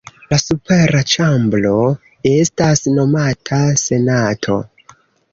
[0.33, 1.73] La supera ĉambro
[2.29, 4.57] estas nomata Senato.